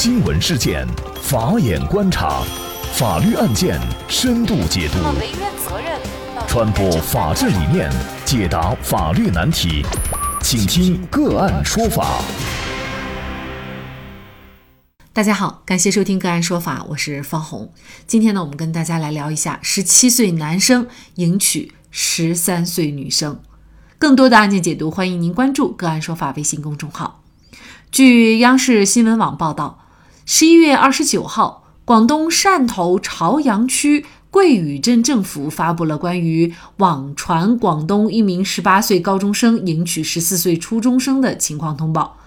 [0.00, 0.86] 新闻事件，
[1.20, 2.44] 法眼观察，
[2.94, 4.98] 法律案件深度解读，
[6.46, 7.90] 传播法治理念，
[8.24, 9.84] 解答法律难题，
[10.40, 12.22] 请听个案说法。
[15.12, 17.72] 大家好，感谢收听个案说法，我是方红。
[18.06, 20.86] 今天呢，我们跟大家来聊一下十七岁男生
[21.16, 23.40] 迎娶十三岁女生。
[23.98, 27.24] 更多的案件解读，欢迎您关注个案说法微信公众号。
[27.90, 29.86] 据央视新闻网报道，
[30.30, 42.18] 十一月二十九号，广东汕头潮阳区桂屿镇政府发布了关于网传广东一名十八岁高中生迎娶十四岁初中生的情况通报。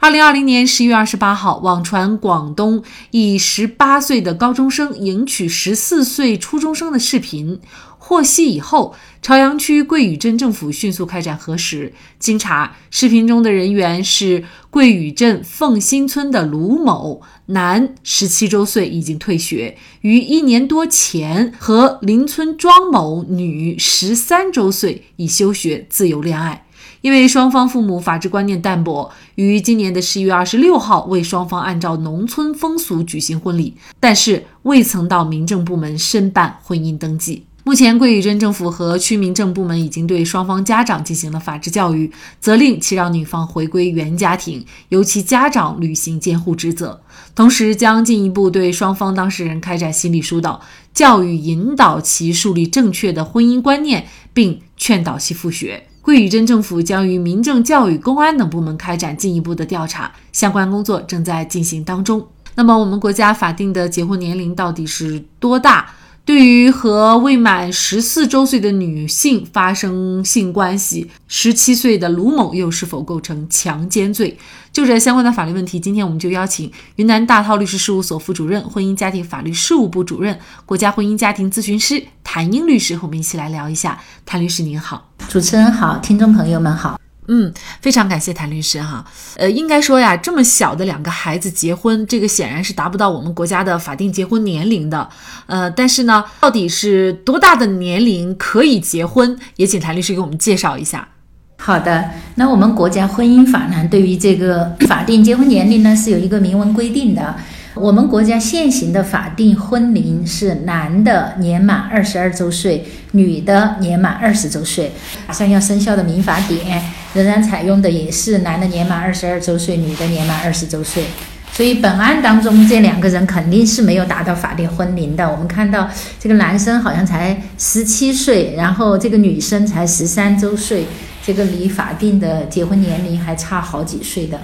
[0.00, 2.82] 二零二零年十一月二十八号，网传广东
[3.12, 7.60] 以十八岁的高中生迎娶十四岁初中生的视频。
[8.06, 11.90] 获悉以后，朝阳区桂屿镇政府迅速开展核实。
[12.18, 26.66] 经查，视频中的人员是桂屿镇凤新村的卢某，男，十七周岁，已经退学，于一年多前和邻村庄某，女，十三周岁，已休学，自由恋爱。
[27.00, 37.46] 因为双方父母法治观念淡薄，于今年的十一月二十六号为双方按照农村风俗举行婚礼，但是未曾到民政部门申办婚姻登记。
[37.66, 47.00] 目前，桂屿镇政府和区民政部门已经对双方家长进行了法制教育，责令其让女方回归原家庭，由其家长履行监护职责。
[47.34, 50.60] 同时，将进一步对双方当事人开展心理疏导，
[50.92, 55.86] 教育引导其树立正确的婚姻观念，并劝导其复学。
[56.02, 62.28] 桂屿镇政府将与民政、教育、公安等部门开展进一步的调查，相关工作正在进行当中。
[62.56, 65.90] 那么，我们国家法定的结婚年龄到底是多大？
[66.24, 74.38] 对于和未满十四周岁的女性发生性关系，十七岁的卢某又是否构成强奸罪？
[74.72, 84.00] 就这相关的法律问题，今天我们就邀请云南大韬律师事务所副主任、婚姻家庭法律事务部主任、国家婚姻家庭咨询师谭英律师和我们一起来聊一下。
[84.24, 86.98] 谭律师您好，主持人好，听众朋友们好。
[87.26, 89.04] 嗯，非常感谢谭律师哈。
[89.36, 95.08] 呃，应该说呀，这么小的两个孩子结婚，这个显然是达不到我们国家的法定结婚年龄的。
[95.46, 99.38] 呃，但是呢，到底是多大的年龄可以结婚？
[99.56, 101.08] 也请谭律师给我们介绍一下。
[101.56, 107.34] 好的，那我们国家婚姻法呢，对于这个法定结婚年龄呢，是有一个明文规定的。
[107.74, 114.92] 我们国家现行的法定婚龄是男的年满二十二周岁，女的年满二十周岁。
[115.26, 116.80] 马上要生效的民法典
[117.14, 121.04] 仍然采用的也是男的年满二十二周岁，女的年满二十周岁。
[121.52, 125.30] 所以本案当中这两个人肯定是没有达到法定婚龄的。
[125.30, 125.88] 我们看到
[126.18, 130.84] 这个男生好像才十七岁，然后这个女生才十三周岁，
[131.24, 134.40] 这个离法定的结婚年龄还差好几岁的。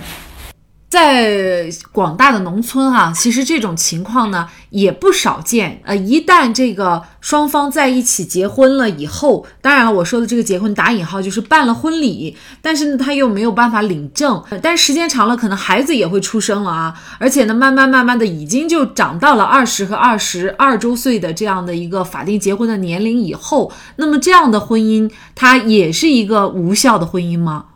[0.90, 5.80] 在广大的农村啊，其实这种情况呢也不少见。
[5.84, 14.42] 呃，一旦这个双方在一起结婚了以后，当然了，我说的这个结婚打引号就是办了婚礼，但是呢他又没有办法领证。
[14.60, 27.66] 但时间长了，可能孩子也会出生了啊，而且呢，慢慢慢慢的已经就长到了二十和二十二周岁的这样的一个法定结婚的年龄以后，那么这样的婚姻，它也是一个无效的婚姻吗？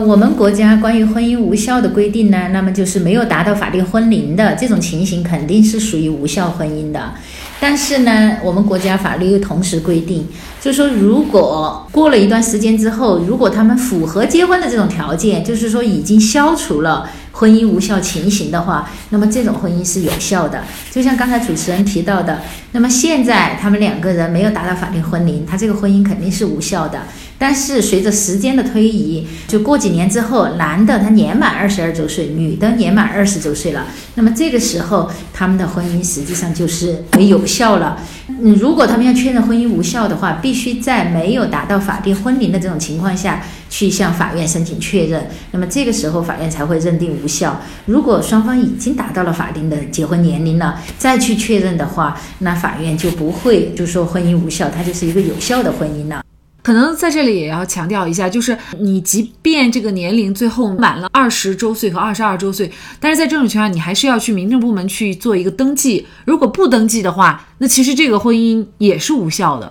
[0.00, 7.14] 我们国家关于婚姻无效的规定呢，那么就是没有达到法定婚龄的这种情形，肯定是属于无效婚姻的。
[7.60, 10.26] 但是呢，我们国家法律又同时规定，
[10.60, 20.64] 就是说，如果过了一段时间之后，如果他们符合结婚的这种条件，就是说已经消除了婚姻无效情形的话，那么这种婚姻是有效的。
[20.90, 27.00] 就像刚才主持人提到的，那么现在他们两个人没有达到法定婚龄，他这个婚姻肯定是无效的。
[27.38, 37.98] 但是随着时间的推移，就过几年之后，男的他年满二十二周岁，女的年满二十周岁了，那么这个时候他们的婚姻实际上就是没有效了。
[38.28, 47.60] 嗯，如果他们要确认婚姻无效的话，必须在没有达到法定婚龄的这种情况下去向法院申请确认，那么这个时候法院才会认定无效。
[47.86, 56.22] 如果双方已经达到了法定的结婚年龄了，再去确认的话，那法院就不会就说婚姻无效，它就是一个有效的婚姻了。
[56.64, 66.06] 可能在这里也要强调一下，就是你即便这个年龄最后满了二十周岁和二十二周岁，但是在这种情况下，你还是要去民政部门去做一个登记。
[66.24, 69.70] 如果不登记的话，那其实这个婚姻也是无效的。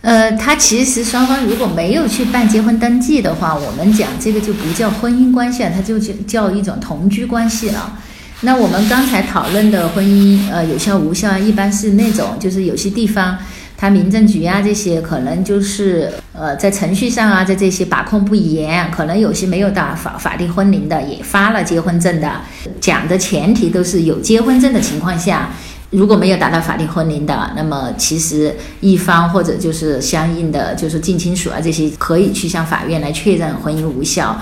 [0.00, 7.98] 呃，他其实双方如果没有去办结婚登记的话，我们讲这个就不叫婚姻关系了，它就叫叫一种同居关系了。
[8.40, 13.36] 那我们刚才讨论的婚姻，呃，有效无效，一般是那种就是有些地方。
[13.80, 22.30] 他民政局啊这些可能就是呃在程序上啊，在这些把控不严，可能有些没有到法法定婚龄的也发了结婚证的。
[22.78, 25.48] 讲的前提都是有结婚证的情况下，
[25.88, 34.38] 如果没有达到法定婚龄的，那么其实一方或者就是相应的就是近亲属啊这些可以去向法院来确认婚姻无效。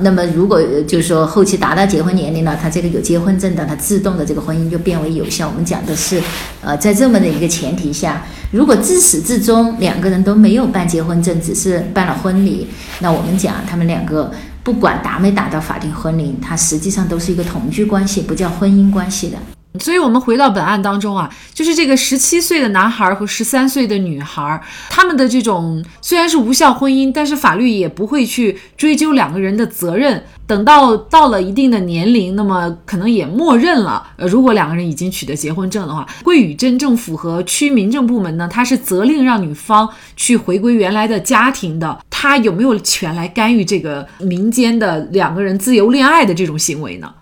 [0.00, 5.48] 那么，如果就是说后期达到结婚年龄了，他这个有结婚证的，他自动的这个婚姻就变为有效。
[5.48, 6.20] 我们讲的是，
[6.62, 12.66] 呃，在这么的一个前提下，如果自始至终两个人都没有办结婚证，只是办了婚礼，
[13.00, 14.32] 那我们讲他们两个
[14.62, 19.36] 不管达没达到法定婚龄，他实际上都是一个同居关系，不叫婚姻关系的。
[19.78, 24.60] 所以，我们回到本案当中啊，就是这个十七岁的男孩和十三岁的女孩，
[24.90, 30.24] 他们的这种虽然是无效婚姻，但是法律也不会去追究两个人的责任。
[30.46, 39.86] 等到到了一定的年龄，那么可能也默认了，呃，如果两个人已经取得结婚证的话，贵屿镇政府和区民政部门呢，他是责令让女方
[40.16, 47.12] 去回归原来的家庭的，他有没有权来干预这个民间的两个人自由恋爱的这种行为呢？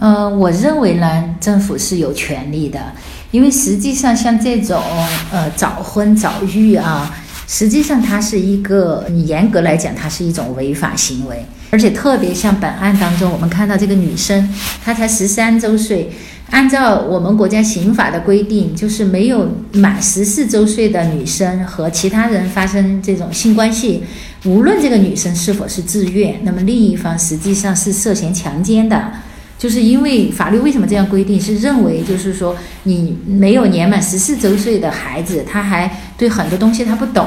[0.00, 2.80] 嗯，我认为呢，政府是有权利的，
[3.32, 4.80] 因为实际上像这种
[5.32, 7.12] 呃早婚早育啊，
[7.48, 14.48] 实际上它是一个，你严格来讲，它是一种违法行为，而且特别像本案当中，我们看到这个女生，
[14.84, 16.12] 她才十三周岁，
[16.50, 24.04] 按照我们国家刑法的规定，就是没有满十四周岁的女生和其他人发生这种性关系，
[24.44, 29.10] 无论这个女生是否是自愿，那么另一方实际上是涉嫌强奸的。
[29.58, 31.38] 就是因为法律为什么这样规定？
[31.40, 37.26] 是认为就是说，你没有年满十四周岁的孩子，他还对很多东西他不懂，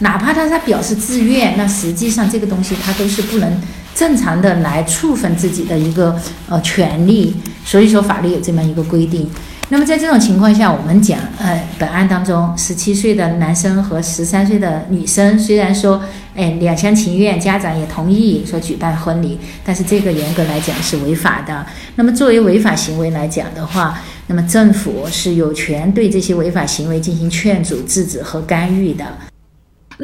[0.00, 3.60] 哪怕他他表示自愿，那实际上这个东西他都是不能
[3.94, 6.14] 正常的来处分自己的一个
[6.48, 7.34] 呃权利。
[7.64, 9.26] 所以说法律有这么一个规定。
[9.68, 16.02] 那么在这种情况下，我们讲，呃，本案当中，十七岁的男生和十三岁的女生，虽然说，
[16.36, 21.64] 哎，两厢情愿，家长也同意说举办婚礼，但是这个严格来讲是违法的。
[21.94, 29.06] 那么作为违法行为来讲的话，那么政府是有权对这些违法行为进行劝阻、制止和干预的。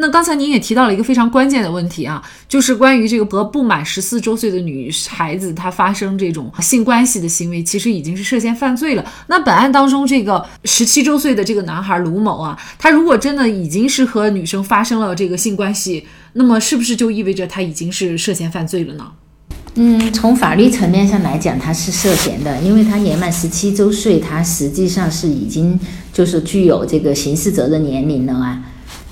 [0.01, 9.05] 那刚才您也提到了一个非常关键的问题啊，就是关于这个和不满十四周岁的女孩子她发生这种性关系的行为，其实已经是涉嫌犯罪了。
[9.27, 19.05] 那本案当中这个十七周岁的这个男孩卢某啊，他如果真的已经是和女生发生了这个性关系，那么是不是就意味着他已经是涉嫌犯罪了呢？
[19.75, 25.79] 嗯，从法律层面上来讲，他是涉嫌的，因为他年满十七周岁，他实际上是已经
[26.13, 28.63] 就是具有这个刑事责任年龄了啊。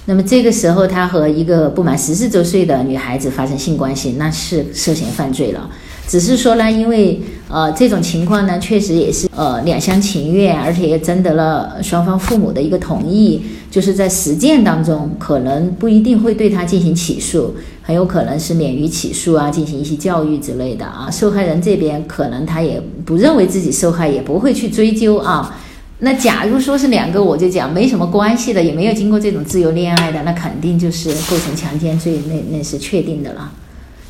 [0.08, 5.68] 那么这个时候，他和一个不满十四周岁的女孩子发生性关系，那是涉嫌犯罪了。
[6.06, 21.10] 只是说呢，因为呃这种情况呢，确实也是呃两厢情愿，而且也征得了双方父母的一个同意，就是在实践当中，可能不一定会对他进行起诉，很有可能是免于起诉啊，进行一些教育之类的啊。
[21.10, 25.58] 受害人这边可能他也不认为自己受害，也不会去追究啊。
[26.00, 33.50] 那假如说是两个，我就讲没什么关系的，也没有经过这种自由恋爱的，那肯定就是构成强奸罪，那那是确定的了。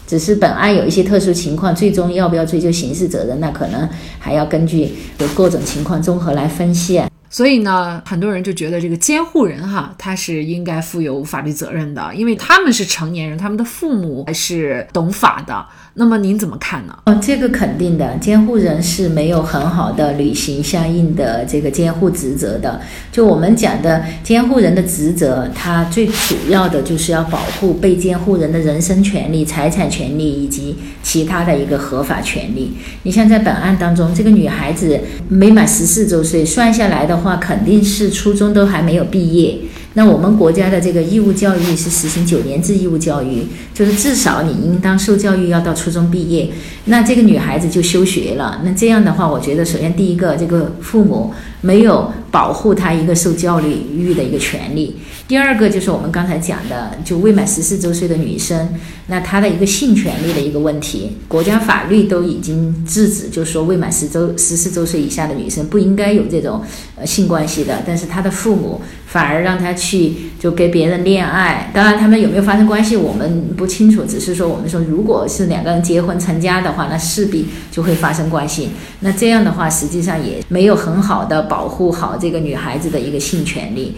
[0.04, 3.88] 只是本案有一些特殊情况，最终要不要追究刑事责任，那可能
[4.18, 7.00] 还要根据有各种情况综合来分析。
[7.36, 15.66] 所以呢，很多人就觉得这个监护人哈，他是应该负有法律责任的，因为他们是成年人，他们的父母还是懂法的。
[15.98, 16.98] 那么您怎么看呢？
[17.04, 22.80] 哦，这个肯定的，监护人是没有很好的履行相应的这个监护职责的。
[23.12, 32.74] 就我们讲的监护人的职责，他最主要的就是要保护被监护人的人身权利、财产权利以及其他的一个合法权利。
[33.02, 39.58] 你像在本案当中，这个女孩子没满十四周岁，算下来的，肯定是初中都还没有毕业。
[39.96, 46.50] 那我们国家的这个义务教育是实行九年制义务教育，就是至少你应当受教育要到初中毕业。
[46.84, 48.60] 那这个女孩子就休学了。
[48.62, 54.98] 那这样的话，我觉得首先第一个，这个父母没有保护她一个受教育的一个权利。
[55.26, 58.68] 第二个就是我们刚才讲的，就未满十四周岁的女生，
[59.06, 66.62] 那她的一个性权利的一个问题，国家法律都已经制止，就是说未满十周十四周岁以下的女生不应该有这种
[66.96, 67.82] 呃性关系的。
[67.86, 78.70] 但是她的父母反而让她去去就跟别人恋爱，当然他们有没有发生关系我们不清楚，只是说我们说如果是两个人结婚成家的话，那势必就会发生关系。
[79.00, 83.94] 那这样的话，实际上也没有很好的保护好这个女孩子的一个性权利。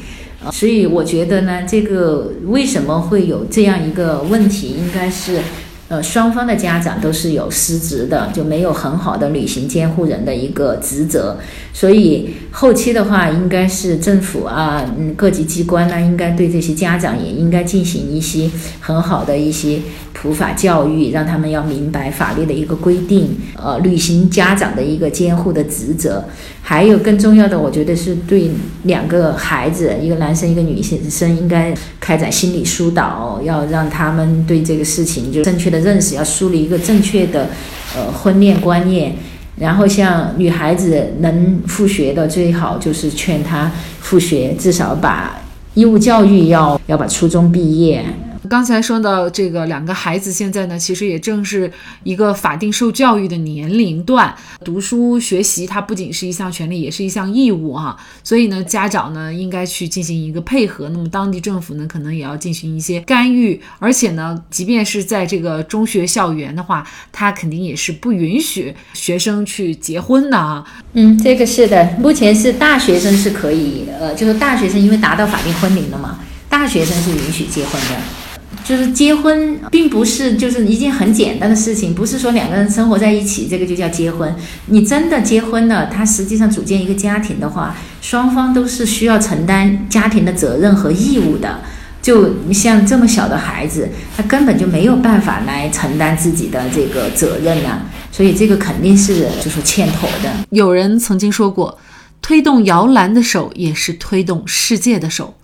[0.53, 5.41] 所以我觉得呢，这个为什么会有这样一个问题，应该是
[5.89, 11.39] 呃，双方的家长都是有失职的，就没有很好的履行监护人的一个职责，
[11.73, 18.51] 所以后期的话，应该是政府啊，嗯，各级机关呢，应该对这些家长也应该进行一些
[18.81, 19.79] 很好的一些
[20.13, 26.25] 普法教育，让他们要明白法律的一个规定，呃，履行家长的一个监护的职责。
[26.63, 28.51] 还有更重要的，我觉得是对
[28.83, 37.49] 两个孩子，一个男生一个女生，应该开展心理疏导，要让他们对这个事情就正确的认识，要树立一个正确的
[37.97, 39.15] 呃婚恋观念。
[39.59, 45.37] 然后像女孩子能复学的，最好就是劝她复学，至少把
[45.75, 48.05] 义务教育要要把初中毕业。
[48.49, 51.71] 刚才说到这个两个孩子，现在呢，其实也正是
[52.03, 54.35] 一个法定受教育的年龄段。
[54.65, 57.97] 读书学习，它不仅是一项权利，也是一项义务哈。
[58.25, 60.89] 所以呢，家长呢应该去进行一个配合。
[60.89, 63.61] 那么当地政府呢，可能也要进行一些干预。
[63.79, 70.65] 而且呢，即便是在这个中学校园的话，他肯定也是不允许学生去结婚的啊。
[70.95, 71.97] 嗯，这个是的。
[71.99, 78.28] 目前是大学生是可以，呃，就是大学生因为达到法定婚龄了嘛，大学生是允许结婚的。
[78.65, 84.35] 就是结婚，并不是就是一件很简单的事情，不是说两个人生活在一起，这个就叫结婚。
[84.67, 91.61] 你真的结婚了，他实际上组建一个家庭的话，双方都是需要承担家庭的责任和义务的。
[92.01, 100.31] 就像这么小的孩子，他根本就没有办法来承担自己的这个责任呢，所以这个肯定是就是欠妥的。
[100.51, 101.79] 有人曾经说过，
[102.23, 105.35] 推动摇篮的手也是推动世界的手。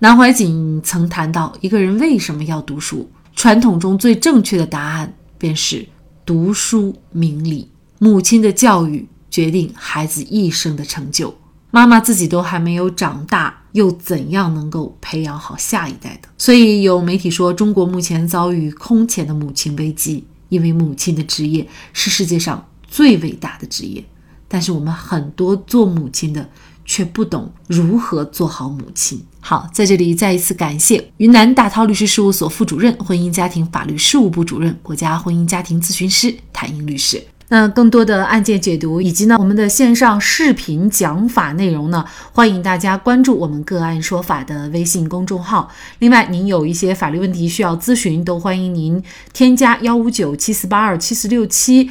[0.00, 3.10] 南怀瑾曾谈到，一个人为什么要读书？
[3.34, 5.84] 传统中最正确的答案便是
[6.24, 7.68] 读书明理。
[7.98, 11.36] 母亲的教育决定孩子一生的成就。
[11.72, 16.28] 妈妈自己都还没有长大，又怎样能够培养好下一代的？
[16.38, 24.04] 所以有媒体说，中国目前遭遇空前的母亲危机，因为母亲的职业是世界上最伟大的职业。
[24.46, 26.48] 但是我们很多做母亲的。
[26.88, 29.22] 却不懂如何做好母亲。
[29.38, 37.22] 好，在这里再一次感谢云南大韬律师事务所副主任、婚姻家庭法律事务部主任、国家婚姻家庭咨询师谭英律师。
[37.50, 45.70] 那更多的案件解读以及呢我们的线上视频讲法内容呢，欢迎大家关注我们个案说法的微信公众号。
[46.00, 49.02] 另外，您有一些法律问题需要咨询，都欢迎您
[49.32, 51.90] 添加幺五九七四八二七四六七。